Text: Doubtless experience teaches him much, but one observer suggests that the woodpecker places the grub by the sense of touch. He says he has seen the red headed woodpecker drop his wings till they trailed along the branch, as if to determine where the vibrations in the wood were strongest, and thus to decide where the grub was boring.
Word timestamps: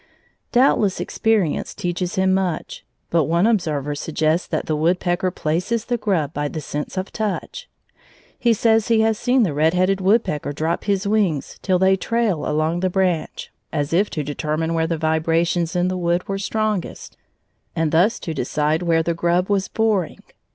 Doubtless 0.51 0.99
experience 0.99 1.75
teaches 1.75 2.15
him 2.15 2.33
much, 2.33 2.83
but 3.11 3.25
one 3.25 3.45
observer 3.45 3.93
suggests 3.93 4.47
that 4.47 4.65
the 4.65 4.75
woodpecker 4.75 5.29
places 5.29 5.85
the 5.85 5.97
grub 5.97 6.33
by 6.33 6.47
the 6.47 6.59
sense 6.59 6.97
of 6.97 7.11
touch. 7.13 7.69
He 8.39 8.51
says 8.51 8.87
he 8.87 9.01
has 9.01 9.19
seen 9.19 9.43
the 9.43 9.53
red 9.53 9.75
headed 9.75 10.01
woodpecker 10.01 10.53
drop 10.53 10.85
his 10.85 11.05
wings 11.05 11.59
till 11.61 11.77
they 11.77 11.95
trailed 11.97 12.47
along 12.47 12.79
the 12.79 12.89
branch, 12.89 13.51
as 13.71 13.93
if 13.93 14.09
to 14.09 14.23
determine 14.23 14.73
where 14.73 14.87
the 14.87 14.97
vibrations 14.97 15.75
in 15.75 15.87
the 15.87 15.97
wood 15.99 16.27
were 16.27 16.39
strongest, 16.39 17.15
and 17.75 17.91
thus 17.91 18.17
to 18.21 18.33
decide 18.33 18.81
where 18.81 19.03
the 19.03 19.13
grub 19.13 19.49
was 19.51 19.67
boring. 19.67 20.23